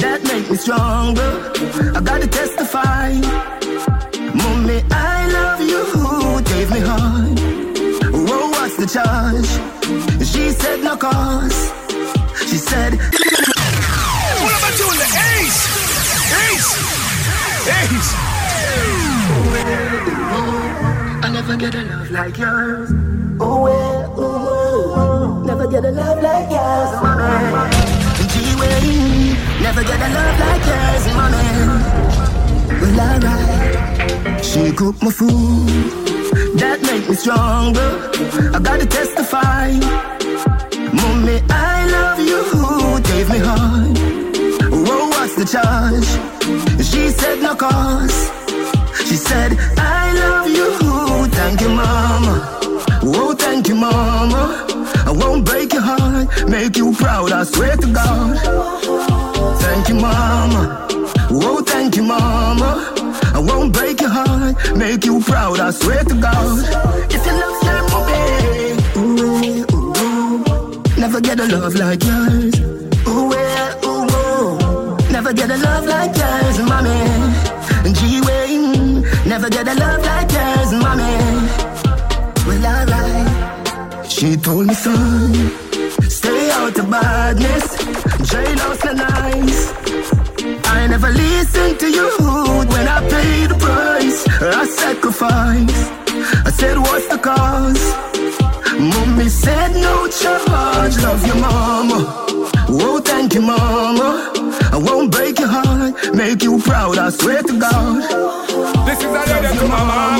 [0.00, 1.52] that make me stronger.
[1.94, 3.12] I gotta testify.
[4.32, 7.38] Mommy, I love you, who gave me heart.
[8.26, 9.50] Whoa, what's the charge?
[10.24, 11.72] She said no cause.
[12.48, 12.94] She said.
[14.42, 14.98] What am I doing?
[15.02, 15.60] The Ace!
[16.48, 16.70] Ace!
[17.80, 18.10] Ace!
[21.24, 22.90] I never get a love like yours.
[23.40, 23.83] Oh, ooh,
[25.74, 27.72] get a love like yours, mommy.
[28.32, 31.46] G-Way, never get a love like yours, mommy.
[32.80, 34.44] Well, alright.
[34.44, 35.66] She cook my food,
[36.60, 37.90] that make me stronger.
[38.54, 39.72] I gotta testify.
[40.98, 42.40] Mommy, I love you,
[43.08, 43.98] gave me heart.
[44.86, 46.08] Whoa, what's the charge?
[46.88, 48.30] She said no cause.
[49.08, 52.34] She said, I love you, thank you, mama.
[53.02, 54.73] Whoa, thank you, mama.
[55.20, 58.36] Won't break your heart, make you proud, I swear to God.
[59.64, 60.86] Thank you, mama.
[61.30, 62.92] Whoa, thank you, mama.
[63.34, 66.58] I won't break your heart, make you proud, I swear to God.
[67.10, 68.06] If you love them, oh,
[68.96, 71.00] ooh, ooh, ooh.
[71.00, 72.54] Never get a love like yours.
[73.08, 73.32] Ooh,
[73.90, 75.12] ooh, ooh.
[75.12, 77.00] Never get a love like yours, mommy.
[77.98, 80.32] G-Way, never get a love like
[84.24, 85.34] She told me, son,
[86.08, 87.76] stay out of badness.
[88.30, 89.60] Jailhouse are nice.
[90.64, 92.08] I never listened to you
[92.72, 94.26] when I paid the price.
[94.40, 95.92] I sacrificed.
[96.46, 97.84] I said, what's the cause?
[98.80, 100.96] Mommy said no charge.
[101.02, 101.98] Love your mama.
[102.70, 104.32] Oh, thank you, mama.
[104.72, 106.96] I won't break your heart, make you proud.
[106.96, 108.00] I swear to God.
[108.86, 110.13] This is a letter to my mama.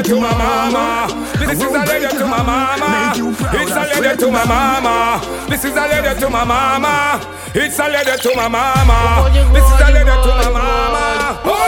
[0.00, 1.12] It's a letter to my mama.
[1.38, 3.12] This is a letter to my mama.
[3.52, 5.20] It's a letter to my mama.
[5.48, 7.20] This is a letter to my mama.
[7.54, 9.28] It's a letter to my mama.
[9.52, 11.59] This is a letter to my mama.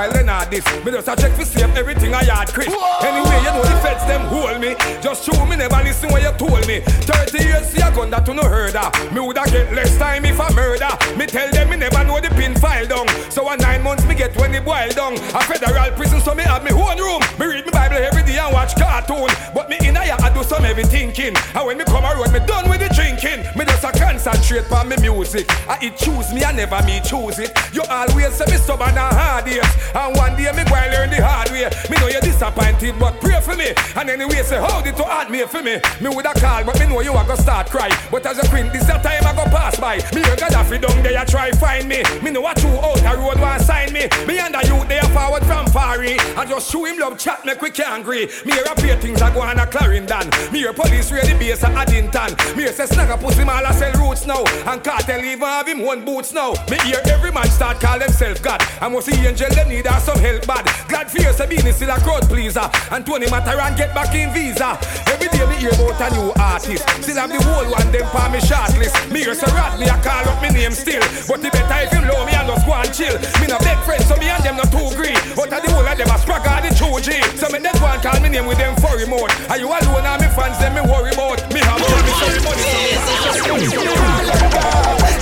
[0.00, 0.64] While Leonard this?
[0.84, 2.72] Me just a check for see if everything I had Chris.
[3.04, 4.74] Anyway, you know the feds them hold me.
[5.02, 6.80] Just show me never listen when you told me.
[7.04, 8.88] 30 years see a gun that you no heard of.
[9.12, 10.88] Me woulda get less time if I murder.
[11.16, 13.08] Me tell them me never know the pin file down.
[13.30, 15.14] So a nine months me get when it boil down.
[15.36, 17.20] A federal prison so me have me own room.
[17.38, 19.28] Me read me Bible every day and watch cartoon.
[19.52, 21.36] But me in a I do some heavy thinking.
[21.36, 23.44] And when me come around, me done with the drinking.
[23.52, 25.44] Me just a concentrate on me music.
[25.68, 27.52] I it choose me, I never me choose it.
[27.74, 29.68] You always say me stubborn and hard years.
[29.94, 31.68] And one day me go and learn the hard way.
[31.90, 33.74] Me know you're disappointed, but pray for me.
[33.96, 35.80] And anyway, say how did to add me for me?
[36.00, 37.90] Me woulda call, but me know you a go start cry.
[38.10, 39.96] But as a queen, this the time I go pass by.
[40.14, 42.02] Me a Gaddafi down there, try find me.
[42.22, 44.08] Me know what you out a road want sign me.
[44.26, 46.18] Me and the youth they are forward from Fari.
[46.36, 48.26] I just show him love chat, we can agree.
[48.44, 50.30] Me hear a pay things I go on a Clarendon.
[50.52, 52.36] Me hear police ready base at Addington.
[52.56, 54.44] Me hear say snagger pussy man a sell roots now.
[54.70, 56.52] And Kartel even have him one boots now.
[56.70, 58.62] Me hear every man start call himself God.
[58.80, 60.64] I must see angel them need us some help bad.
[60.88, 62.68] Glad for you say Beenie still a crowd pleaser.
[62.92, 64.76] And Tony Matterhorn get back in visa.
[65.08, 66.84] Every day me hear about a new artist.
[67.00, 68.92] Still have the whole one them for me shortlist.
[69.08, 71.00] Me hear say rat me a call up me name still.
[71.24, 73.16] But the better if him low me and just go and chill.
[73.40, 75.16] Me no big friends so me and them not too green.
[75.32, 77.16] But the whole of them a struggle the true G.
[77.40, 79.32] So me just go call me name with them for remote.
[79.48, 81.40] Are you alone and me fans them me worry about?
[81.56, 82.68] Me have all me sorry money.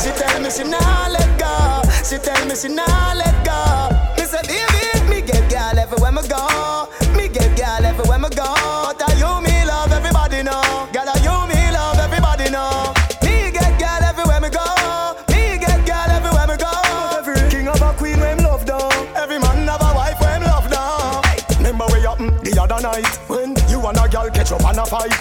[0.03, 1.87] She tell me she nah let go.
[2.03, 3.38] She tell me she nah let go.
[24.89, 25.13] Fight.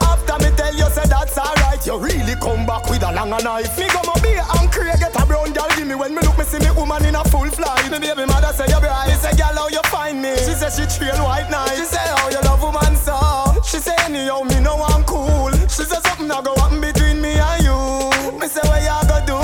[0.00, 3.76] After me tell you say that's alright, you really come back with a longer knife.
[3.78, 6.38] Me come up here and create get a brown girl give me when me look
[6.38, 7.90] me see me woman in a full flight.
[7.90, 9.08] Me baby mother say you bright.
[9.08, 10.36] Me say girl how you find me?
[10.38, 11.74] She say she trail white night.
[11.74, 13.18] She say how you love woman so.
[13.66, 15.50] She say anyhow me no one cool.
[15.66, 18.38] She say something a go happen between me and you.
[18.38, 19.38] Me say what you go do?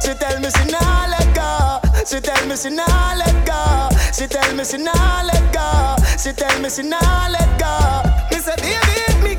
[0.00, 1.80] She tell me she nah let go.
[2.08, 3.60] She tell me she nah let go.
[4.16, 5.96] She tell me she nah let go.
[6.16, 8.00] She tell me she nah let go.
[8.32, 8.56] Me say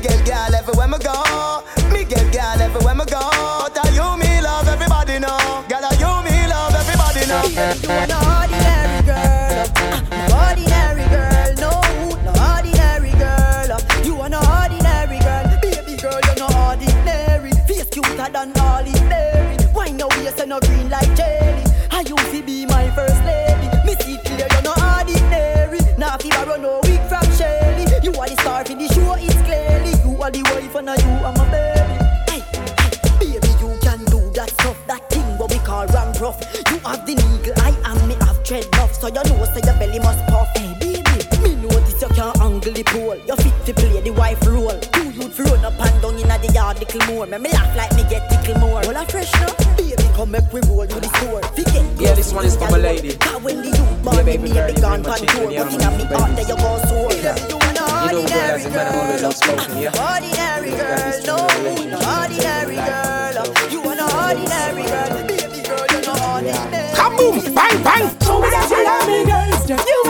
[0.02, 1.67] get girl everywhere me go.
[36.88, 39.98] Have the needle, I am me I have buff, so you know say your belly
[39.98, 40.48] must puff.
[40.56, 43.20] Hey, baby, me notice you can't angle the pole.
[43.28, 44.78] You fit to play the wife role.
[44.96, 47.26] Two youth run up and down inna the yard little more.
[47.26, 48.80] Me me laugh like me get tickle more.
[48.86, 51.42] All a fresh now, baby, come make we roll to the store.
[51.52, 53.16] Forget Yeah, this one is for my lady.
[53.16, 55.28] Cause when the youth born, me baby me girl, be you gone very much pan
[55.28, 55.44] tour.
[55.44, 57.12] in your But inna me heart, there you go soar.
[57.12, 57.36] Yeah.
[57.36, 59.28] You know, girl, as ordinary a man, I'm always girl.
[59.28, 59.92] outspoken, yeah.
[60.08, 61.36] Ordinary girl, no,
[61.92, 63.36] no ordinary girl.
[63.68, 65.37] You an ordinary girl,
[66.52, 67.54] Kaboom!
[67.54, 67.82] Bang!
[67.82, 68.16] Bang!
[68.22, 70.07] Oh, that you love me, girls, just you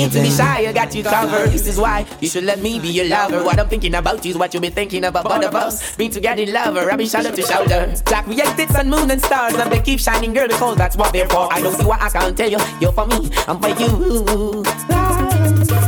[0.00, 1.50] need to be shy, I got you covered.
[1.50, 3.44] This is why you should let me be your lover.
[3.44, 5.96] What I'm thinking about is what you be thinking about both of us.
[5.96, 7.92] Be together, lover, I be shoulder to shoulder.
[8.06, 11.12] Jack, we ain't sun, moon, and stars, and they keep shining, girl, because that's what
[11.12, 11.52] they're for.
[11.52, 12.58] I don't see why I can't tell you.
[12.80, 14.64] You're for me, I'm for you.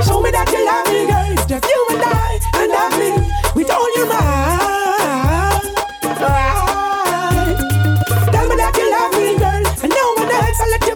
[0.04, 1.32] Show me that you love me, girl.
[1.32, 3.10] It's just you and I, and not me.
[3.54, 5.76] With all your mind.
[6.20, 7.56] Right.
[8.32, 9.62] Tell me that you love me, girl.
[9.82, 10.60] And no one else.
[10.60, 10.91] I let you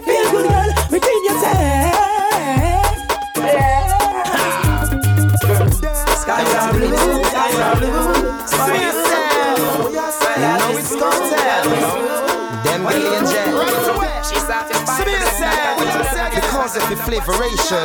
[16.87, 17.83] Your flavoration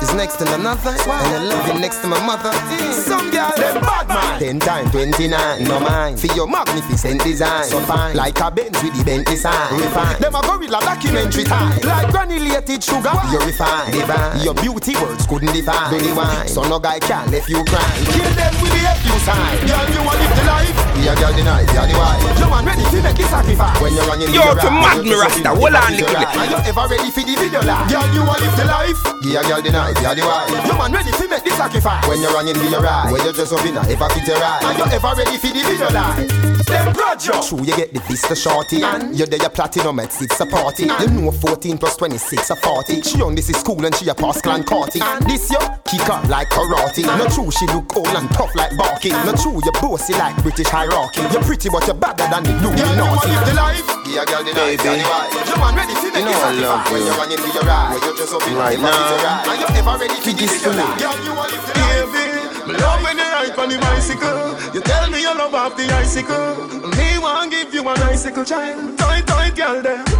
[0.00, 2.52] is next to another, and I love you next to my mother.
[2.94, 4.38] Some girl them bad man.
[4.38, 6.20] Ten times twenty nine, no mind.
[6.20, 8.14] For your magnificent design, so fine.
[8.14, 9.74] Like a Benz with the Bentley sign.
[9.74, 10.20] Refine.
[10.20, 11.74] Them a gorilla documentary time.
[11.82, 13.90] Like granulated sugar, you refine.
[13.90, 14.38] Divine.
[14.38, 15.90] Your beauty words couldn't define.
[15.90, 18.06] Benny wine, so no guy can left you crying.
[18.14, 19.58] Kill them with the F you sign.
[19.66, 20.78] Girl, you want live the life?
[21.02, 22.38] Yeah, girl, the night, yeah, the wife.
[22.38, 24.30] You man ready to make the sacrifice when you're running.
[24.30, 26.30] Yo, to mad me Rasta, hold on little bit.
[26.30, 27.90] Are you ever ready for the video life?
[27.90, 29.00] Girl, you want live the life?
[29.22, 30.50] Yeah, girl, the night, yeah, the wife.
[30.66, 33.12] You man ready to make the sacrifice when you're running for your ride.
[33.12, 34.64] When you're dress up in a if I fit your ride.
[34.64, 35.66] Are you ever ready for the?
[35.92, 36.55] Them
[36.96, 37.32] Roger.
[37.46, 38.82] True, you get the vista shorty.
[38.82, 39.18] And mm.
[39.18, 40.84] you're there, your platinum at it's a party.
[40.86, 41.00] Mm.
[41.00, 42.92] You know 14 plus 26 a 40.
[42.96, 43.04] Mm.
[43.04, 45.02] She on this is school and she a pass clan courting.
[45.28, 47.04] This yo, kick her like karate.
[47.04, 49.10] Not true, she look old and tough like Barky.
[49.10, 51.20] Not true, you bossy like British hierarchy.
[51.32, 52.74] You're pretty, but you're better than the blue.
[52.74, 53.86] Girl, you want live the life?
[54.06, 55.50] Yeah, girl, the night, yeah, the.
[55.50, 57.06] You man ready to make You know the I love sacrifice when you.
[57.06, 57.92] you're running for your ride.
[57.92, 59.24] When you dress up in a Right ever fit your now.
[59.26, 59.46] ride.
[59.46, 60.98] Are you ever ready to this give your life?
[60.98, 62.55] Girl, you want live the life?
[62.66, 64.74] Me love when you ride on the bicycle.
[64.74, 66.66] You tell me you love off the icicle.
[66.96, 68.98] Me want give you an icicle child.
[68.98, 70.15] Tight, tight, girl there.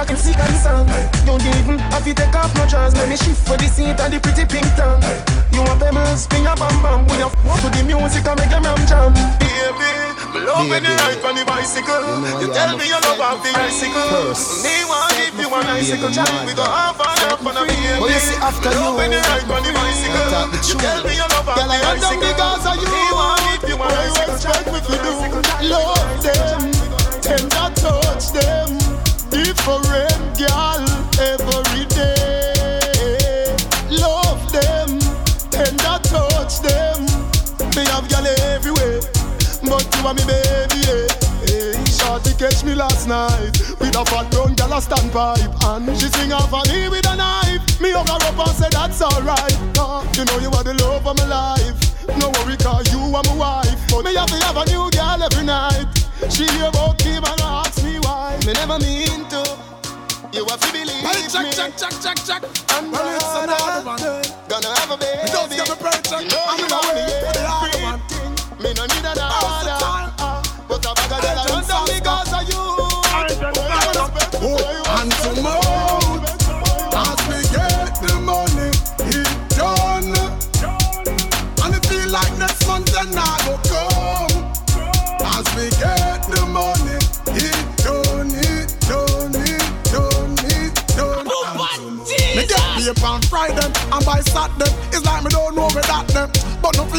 [0.00, 0.86] Little kiss so that I can see and.
[1.20, 2.94] You don't even have to take off no drawers.
[2.94, 5.02] Let me shift for the seat and the pretty pink tongue.
[5.52, 7.00] You a pebbles, spin your bam bam.
[7.08, 9.12] We a f- to the music and make them ram jam.
[9.40, 9.92] Baby,
[10.32, 12.04] me love when you ride on the bicycle.
[12.40, 14.32] You tell me you love off the icicle.
[14.64, 16.46] Me want give you an icicle child.
[16.48, 18.00] We go half and half on a baby.
[18.00, 20.28] Well, you see, after Me love when you ride on the bicycle.
[20.64, 22.24] You tell me you love off the run down icicle.
[22.24, 22.32] the
[22.80, 22.88] you.
[22.88, 24.72] Me want give you an What you icicle expect child.
[24.72, 25.12] me to do?
[25.68, 26.62] Love them,
[27.20, 28.79] tender touch them.
[29.50, 29.82] Different
[30.38, 30.86] girl
[31.18, 33.56] every day.
[33.90, 35.00] Love them,
[35.50, 37.02] tender touch them.
[37.74, 39.00] Me have girl everywhere,
[39.66, 40.86] but you are me baby.
[41.50, 46.06] Hey, shorty catch me last night with a fat brown girl a standpipe and she
[46.06, 47.80] swing off me with a knife.
[47.80, 49.58] Me hug her up and say that's alright.
[49.76, 52.06] Uh, you know you are the love of my life.
[52.18, 53.80] No worry, cause you are my wife.
[53.90, 55.88] But me have to have a new girl every night.
[56.30, 57.79] She hear about me and ask
[58.28, 58.46] me.
[58.46, 59.40] Me never mean to.
[60.32, 61.52] You have to believe Hey, check, me.
[61.52, 62.42] check, check, check, check.
[62.76, 63.98] And Well, gonna, one.
[64.48, 65.30] gonna have a baby.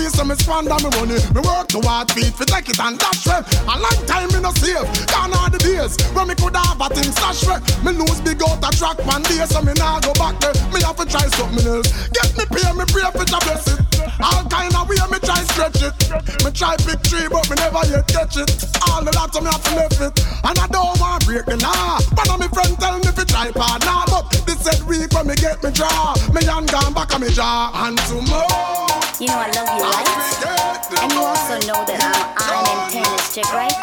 [0.01, 1.21] Feel so me squander me money.
[1.29, 3.37] Me work to hard feet fi take it and dash way.
[3.69, 4.81] A long time me no save.
[5.13, 7.61] Gone are the days when me could have a thing stash way.
[7.85, 10.57] Me lose big out a track one day, so me nah go back there.
[10.73, 11.85] Me have to try something else.
[12.17, 13.77] Get me pay, me pray for the bless it.
[14.17, 15.93] All kind of way me try stretch it.
[16.41, 18.49] Me try pick tree, but me never yet catch it.
[18.89, 20.17] All of that so me have to left it.
[20.41, 22.01] And I don't want break the law.
[22.17, 25.29] One of me friend tell me fi try part now, but this said week when
[25.29, 26.17] me get me draw.
[26.33, 27.69] Me hand gone back on me jaw.
[27.85, 28.81] And tomorrow.
[29.21, 30.71] You know I love you, right?
[31.01, 33.73] And you also know that uh, I'm an tennis chick, right?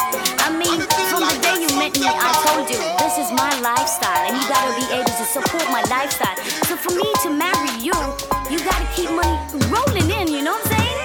[0.44, 0.80] I mean,
[1.12, 4.44] from the day you met me, I told you this is my lifestyle, and you
[4.48, 6.36] gotta be able to support my lifestyle.
[6.68, 7.96] So for me to marry you,
[8.48, 9.36] you gotta keep money
[9.68, 10.28] rolling in.
[10.28, 10.98] You know what I'm saying?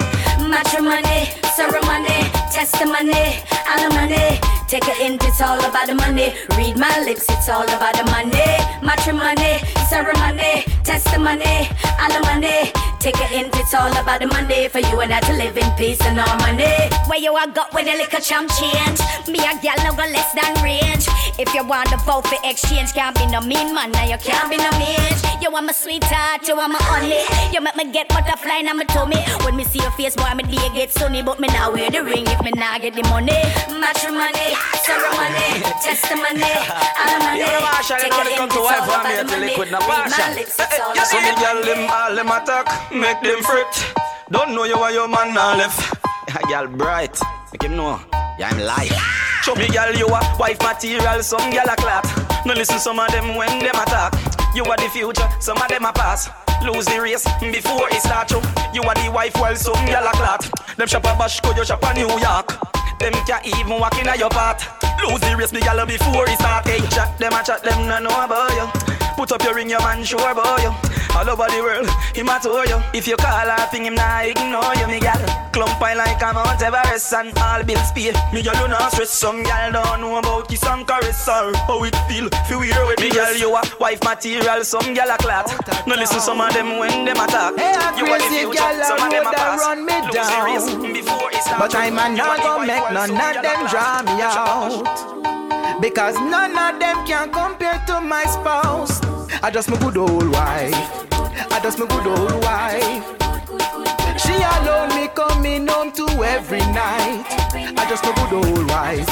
[0.48, 4.40] Matrimony, ceremony, testimony, alimony.
[4.68, 6.34] Take a hint, it's all about the money.
[6.56, 8.48] Read my lips, it's all about the money.
[8.82, 12.93] Matrimony, ceremony, testimony, alimony.
[13.04, 15.70] Take a hint, it's all about the money for you and I to live in
[15.76, 16.72] peace and harmony.
[17.06, 18.98] Where you are got with a little chump change,
[19.28, 21.04] me a gal no go less than range.
[21.36, 24.48] If you want to vote for exchange, can't be no mean man, now you can't
[24.48, 25.42] be no bitch.
[25.42, 27.26] You want my sweetheart, you want my honey.
[27.52, 29.18] You make me get butterfly now me tummy.
[29.42, 32.04] When me see your face, boy, me day get sunny, but me now wear the
[32.04, 33.34] ring if me now get the money.
[33.66, 34.54] Matrimony,
[34.86, 36.46] ceremony, testimony,
[37.02, 37.42] alimony.
[37.42, 39.70] You know, Marshall, you know, they come to wife and eh, eh, me till liquid
[39.74, 40.38] na partial.
[41.02, 43.74] So me girl them all them attack, make them fret.
[44.30, 45.82] Don't know you are your man now left.
[46.48, 47.18] Girl bright,
[47.52, 48.00] make him know.
[48.38, 49.33] Yeah, I'm live.
[49.44, 52.00] Show me girl you a wife material, some girl a clat.
[52.46, 54.14] No listen some of them when them attack.
[54.54, 56.30] You are the future, some of them a pass.
[56.64, 58.40] Lose the race before it start you.
[58.72, 60.50] You are the wife while some girl a clat.
[60.78, 62.56] Them shop a bash, go you shop a New York.
[62.98, 64.64] Them can't even walk in a your path.
[65.06, 66.66] Lose the race, me gal before it start.
[66.66, 69.03] Hey, chat them, a chat them, no know about you.
[69.16, 70.74] Put up your ring, your man sure about you.
[71.14, 72.82] All over the world, him a tour you.
[72.92, 75.22] If you call her thing, him nah ignore you, me gal.
[75.52, 78.10] Clump I like a Mount Everest and all bills pay.
[78.32, 79.10] Me gal do not stress.
[79.10, 82.28] Some gal don't know about kiss and caress or how it feel.
[82.48, 84.64] Feel weird with me gal, you a wife material.
[84.64, 85.46] Some gal a clat.
[85.86, 87.54] No listen some of them when them attack.
[87.56, 89.60] Hey, a you crazy gal some of them a pass.
[89.60, 90.92] run me down.
[90.92, 91.30] before.
[91.58, 94.98] But I'm a not gonna make none of them draw me You shop a bash.
[94.98, 95.80] out.
[95.80, 99.03] Because none of them can compare to my spouse.
[99.44, 100.72] I just my good old wife.
[101.52, 103.04] I just my good old wife.
[104.18, 107.26] She alone me coming home to every night.
[107.52, 109.06] I just my good old wife.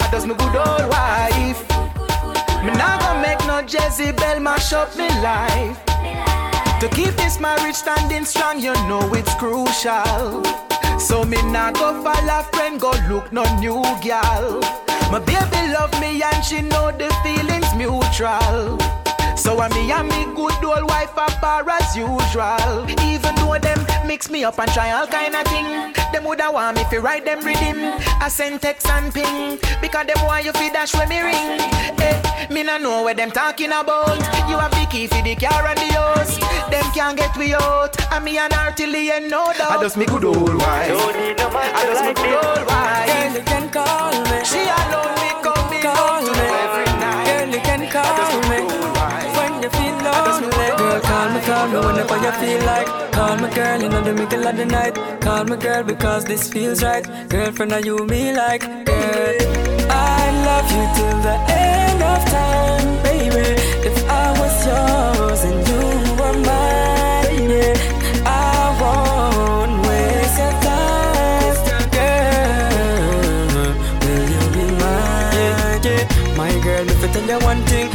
[0.00, 1.58] I just my good old wife.
[2.62, 5.76] Me not gonna make no Jezebel mash up me life.
[6.78, 10.44] To keep this marriage standing strong, you know it's crucial.
[11.00, 14.60] So me nah go follow friend, go look no new gal.
[15.10, 18.78] My baby love me and she know the feelings mutual.
[19.48, 22.84] So I me and me good old wife are par as usual.
[23.00, 25.64] Even though them mix me up and try all kind of thing,
[26.12, 27.78] them woulda want me fi write them rhythm.
[28.20, 31.60] I send text and ping because them want you fi dash when me ring.
[31.96, 34.18] Eh, me nah know what them talking about.
[34.50, 36.36] You have the key for the car and the house.
[36.68, 37.96] Them can't get we out.
[38.12, 39.78] And me and her till the end, no doubt.
[39.78, 40.92] I just me good old wife.
[40.92, 43.08] I just me good old wife.
[43.08, 44.44] Girl, you can call me.
[44.44, 46.48] She alone me coming Call home to me.
[46.68, 47.24] every night.
[47.24, 48.68] Girl, you can call me.
[48.68, 49.07] When
[49.68, 50.48] you feel lonely.
[50.76, 52.88] Girl, call me, call me whenever you feel like.
[53.12, 54.94] Call me, girl, in the middle of the night.
[55.20, 57.04] Call me, girl, because this feels right.
[57.28, 58.62] Girlfriend, are you me like?
[58.62, 59.36] Girl,
[59.90, 63.56] I love you till the end of time, baby.
[63.88, 65.82] If I was yours and you
[66.18, 67.74] were mine, yeah,
[68.24, 68.28] I
[68.80, 71.56] won't waste your time,
[71.96, 73.74] girl.
[74.04, 75.34] Will you be mine?
[75.36, 76.36] Yeah, yeah.
[76.36, 77.88] My girl, if I tell you one thing,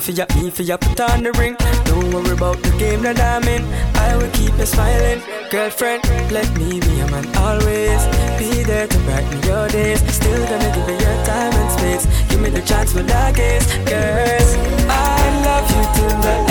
[0.00, 1.56] for ya, me for ya, put on the ring.
[1.84, 3.62] Don't worry about the game that I'm in.
[3.96, 6.02] I will keep you smiling, girlfriend.
[6.30, 8.02] Let me be your man always.
[8.38, 10.00] Be there to brighten your days.
[10.12, 12.04] Still gonna give you your time and space.
[12.28, 14.46] Give me the chance for that case, girl.
[14.90, 16.45] I love you till the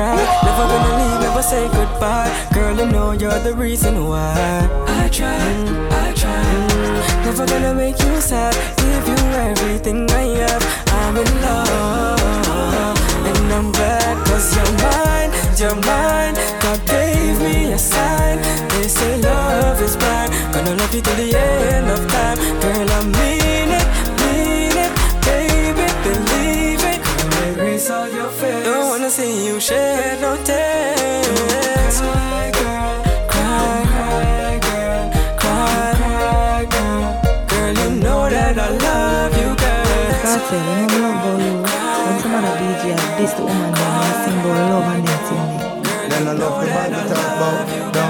[0.00, 0.16] cry.
[0.46, 2.30] Never gonna leave, never say goodbye.
[2.54, 4.34] Girl, you know you're the reason why.
[5.00, 5.44] I try,
[6.04, 6.44] I try.
[6.52, 7.24] Mm-hmm.
[7.26, 8.54] Never gonna make you sad.
[8.82, 10.64] Give you everything I have.
[11.00, 12.98] I'm in love.
[13.28, 15.30] And I'm glad cause you're mine,
[15.60, 16.34] you're mine.
[16.64, 18.38] God gave me a sign.
[18.72, 20.30] They say love is blind.
[20.54, 21.28] Gonna love you till the
[21.74, 22.38] end of time.
[22.62, 23.79] Girl, I mean it,
[29.10, 29.20] fears.
[29.20, 32.00] Don't wanna see you shed no tears.
[32.00, 37.02] Cry, girl, cry, cry, girl, cry, cry, girl.
[37.48, 39.84] Girl, you know that I love you, girl.
[40.22, 41.54] Kartel, you know love about you.
[42.06, 45.20] When some other DJ have this the woman them and sing about love and them
[45.26, 46.10] thing.
[46.10, 48.09] Then I love the Bible talk about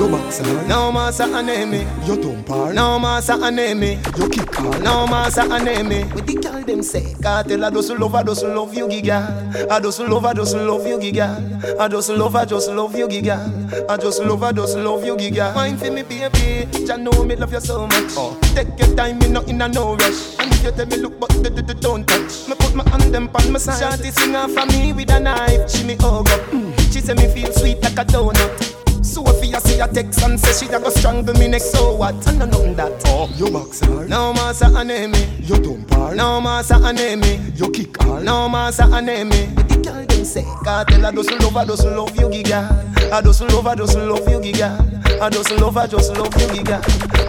[0.00, 0.10] down.
[0.10, 1.86] You box No massa enemy.
[2.06, 2.72] You don't par.
[2.72, 3.98] No massa enemy.
[4.16, 4.78] You kick her.
[4.80, 6.04] No massa enemy.
[6.14, 9.70] With the girl them say, Kartel I just love, I just love you, giga.
[9.70, 11.78] I just love, I just love you, giga.
[11.78, 13.88] I just love, I just love you, giga.
[13.88, 15.54] I just love, I just love you, giga.
[15.54, 16.66] Mind for me, baby.
[16.86, 18.12] Jah know me love you so much.
[18.16, 18.38] Oh.
[18.54, 20.38] Take your time, me not in a no rush.
[20.38, 22.48] And if you tell me look, but d- d- d- don't touch.
[22.48, 23.98] Me put my hand them on my side.
[23.98, 25.70] Shawty sing off for me with a knife.
[25.70, 26.40] She me hug up.
[26.50, 26.78] Mm.
[26.92, 28.79] She say me feel sweet like a donut.
[29.10, 31.72] Sophia see a text and say she a go strangle me next.
[31.72, 32.14] So what?
[32.28, 33.02] I know nothing that.
[33.06, 34.06] Oh, you box her.
[34.06, 35.26] No massa enemy.
[35.40, 36.14] You dump her.
[36.14, 37.40] No massa enemy.
[37.54, 38.20] You kick her.
[38.22, 39.46] No massa enemy.
[39.68, 42.68] The girl them say, tell her doesn't love, I doesn't love you, giga.
[43.12, 44.99] Ah, I doesn't love, I doesn't love you, giga.
[45.20, 46.80] I just love, I just love you, giga.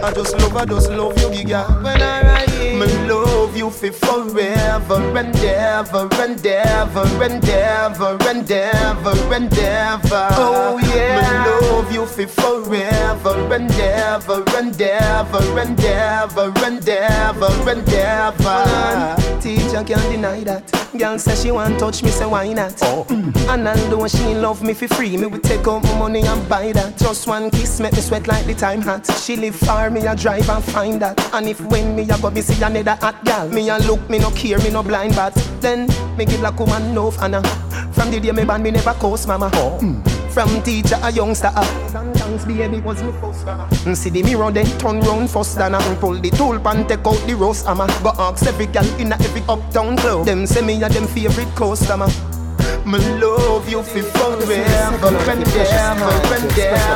[0.02, 1.82] I just love, I just love you, giga.
[1.82, 8.16] When I ride in, me love you for forever and ever and ever and ever
[8.28, 10.28] and ever and ever.
[10.32, 17.70] Oh yeah, me love you for forever and ever and ever and ever and ever
[17.70, 19.40] and ever.
[19.42, 20.82] Teacher can't deny that.
[20.96, 22.74] Girl say she want touch me, say why not?
[22.82, 23.06] Oh.
[23.48, 26.72] And although she love me for free, me will take out my money and buy
[26.72, 26.98] that.
[26.98, 29.06] Just one kiss make me sweat like the time hot.
[29.18, 31.18] She live far, me a drive and find that.
[31.34, 34.18] And if when me a go be see another hot gal, me a look, me
[34.18, 37.42] no care, me no blind but then me give like woman love and uh,
[37.92, 39.50] from the day me ban me never coast mama.
[39.54, 39.78] Oh.
[39.82, 40.12] Mm.
[40.32, 44.64] From teacher a youngster up Dance baby was me first mm, See the mirror then
[44.78, 48.12] turn round first and I pull the tool pan take out the roast hammer Go
[48.16, 52.08] ask every girl in a every uptown club Them say me a them favorite customer
[52.86, 56.92] me love you for forever and ever and ever and ever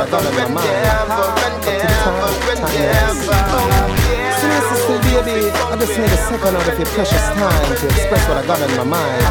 [1.45, 4.07] and ever and ever.
[4.41, 8.29] Serious sister, baby, I just need a second out of your precious time to express
[8.29, 9.25] what I got in my mind.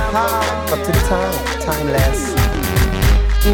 [0.72, 2.34] Up to the time, timeless.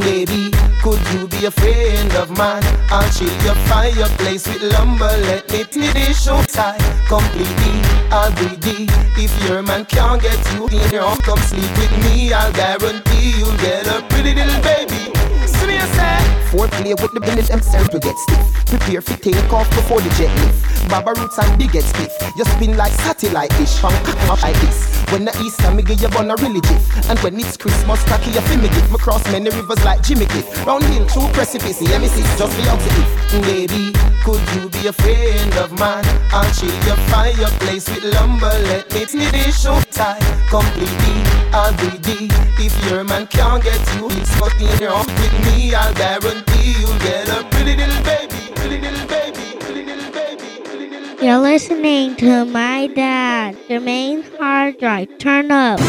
[0.05, 2.63] Baby, could you be a friend of mine?
[2.89, 5.11] I'll chill your fireplace with lumber.
[5.27, 6.77] Let me see the show tie
[7.07, 8.00] completely.
[8.11, 12.33] The if your man can't get you in your home, come sleep with me.
[12.33, 15.15] I'll guarantee you'll get a pretty little baby.
[15.47, 16.40] See me, I.
[16.51, 18.43] Foreplay with the minute them to get stiff.
[18.67, 20.89] Prepare for take off before the jet lift.
[20.89, 22.11] Baba roots and big get stiff.
[22.35, 23.95] You spin like satellite dish from
[24.27, 24.91] off like this.
[25.15, 26.83] When the Easter me give you on a jiff.
[27.09, 28.91] And when it's Christmas, tacky feel me gift.
[28.91, 30.43] Me cross many rivers like Jimmy Cliff.
[30.67, 33.07] Round hill through precipice, yeah me see just the opposite.
[33.47, 33.95] Baby,
[34.27, 36.03] could you be a friend of mine?
[36.35, 38.51] I'll chill your fireplace with lumber.
[38.67, 40.19] Let me see the show tie
[40.51, 41.15] completely.
[41.55, 44.31] I'll be the if your man can't get you, he's
[44.61, 45.73] in your with me.
[45.73, 51.25] I'll guarantee you'll get a pretty little baby, pretty little baby, pretty little baby.
[51.25, 55.17] You're listening to my dad, Jermaine Hard Drive.
[55.19, 55.79] Turn up.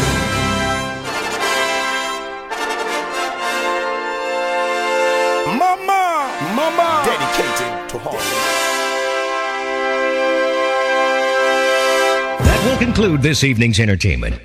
[5.57, 8.21] Mama, mama, dedicated to Harlem.
[12.45, 14.39] That will conclude this evening's entertainment.